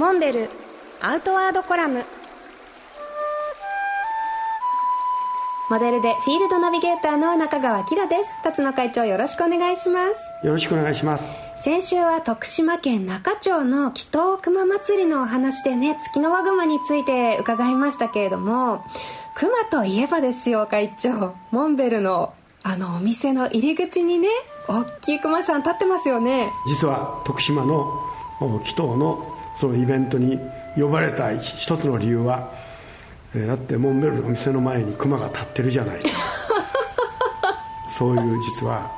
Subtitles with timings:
[0.00, 0.48] モンベル
[1.02, 2.06] アウトワードコラム。
[5.68, 8.34] モデルでフィールドナビゲーターの中川きらです。
[8.42, 10.46] 辰野会長よろしくお願いします。
[10.46, 11.24] よろしくお願いします。
[11.62, 18.82] 先週は徳島県中町の祈祷熊祭りのお話でね月の輪熊について伺いましたけれども
[19.34, 21.34] 熊といえばですよ会長。
[21.50, 22.32] モンベルの
[22.62, 24.28] あのお店の入り口にね
[24.66, 26.48] 大きい熊さん立ってますよね。
[26.66, 28.00] 実は徳島の
[28.40, 30.40] 祈祷のそのイベントに
[30.74, 32.48] 呼ばれた一つの理由は
[33.34, 36.00] えだってモンベルのお店の前にクマが立ってるじゃない。
[37.96, 38.90] そういう実は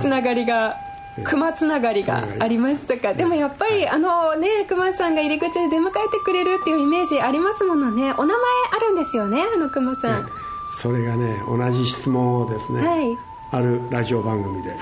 [0.00, 0.76] つながりが
[1.24, 3.12] 熊つながりがありましたか？
[3.12, 8.14] でもやっぱり、はい、あのね熊さんが入り口で出迎えてくれるっていうイメージありますものね。
[8.16, 8.36] お名前
[8.72, 9.42] あるんですよね？
[9.54, 10.30] あの熊さん、ね、
[10.74, 13.18] それがね同じ質問をですね、はい、
[13.52, 14.74] あるラジオ番組で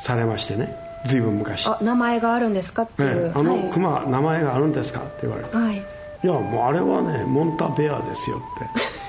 [0.00, 0.74] されましてね、
[1.06, 1.66] 随分昔。
[1.66, 5.76] あ名前があるんですかっていう、ね、あの熊、はい、名前があるんですかって言われて、はい。
[5.76, 8.40] いやもうあれはねモンタベアですよ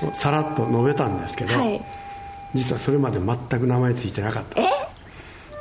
[0.02, 1.82] って さらっと述べたんですけど、はい、
[2.54, 4.60] 実はそれまで全く名前ついてなかった。
[4.60, 4.68] え？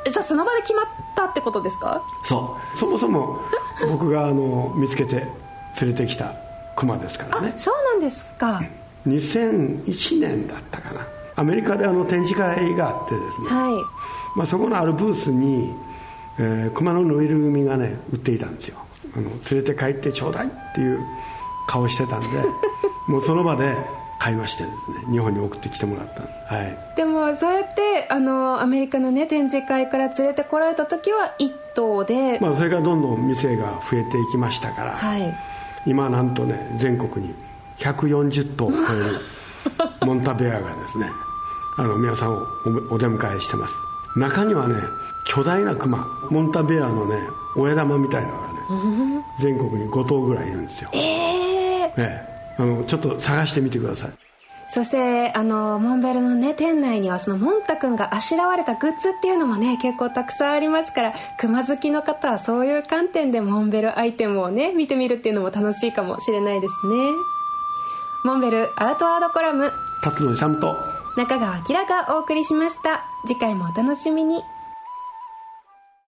[0.10, 2.02] じゃあその場で決まったってことですか？
[2.26, 2.78] そう。
[2.78, 3.40] そもそも
[3.90, 5.28] 僕があの見つけて
[5.82, 6.34] 連れてきた
[6.76, 7.54] クマですからね。
[7.58, 8.62] そうなんですか。
[9.08, 11.02] 2001年だったかな。
[11.38, 13.74] アメリカであの展示会があってですね、はい。
[14.38, 15.74] まあ、そこのあるブースに、
[16.40, 18.80] えー、熊のぬいぐるみがね売っていたんですよ。
[19.16, 21.00] あの連れて帰ってちょうだいっていう
[21.68, 22.28] 顔してたんで
[23.08, 23.76] もうその場で
[24.20, 35.34] 買いましてですね日本に送ってきてもらったんです、はい、でもそうやってあのアメリカのね展示会から連れてこられた時は1頭で、まあ、それからどんどん店が増えていきましたから、はい、
[35.86, 37.34] 今なんとね全国に
[37.78, 39.20] 140頭を超える
[40.06, 41.10] モンタベアがですね
[41.78, 42.48] あの皆さんを
[42.90, 43.76] お出迎えしてます。
[44.16, 44.76] 中にはね
[45.36, 47.18] 巨大なクマモンタベアのね
[47.58, 50.90] 親玉みたいなのがね 全国に5頭ぐらいいるんですよ。
[50.94, 52.22] ええー、ね
[52.58, 54.12] あのちょっと探してみてください。
[54.70, 66.96] そしてあのモンベルのね店内にはそのモンタ君があしらわれたグッズっていうのもね結構たくさんありますから熊好きの方はそういう観点でモンベルアイテムをね見てみるっていうのも楽しいかもしれないですね。
[68.24, 69.72] モンベルアートワードコラム。
[70.02, 70.78] 辰野勇と。
[71.18, 73.06] 中川明がお送りしました。
[73.28, 74.42] 次回もお楽しみに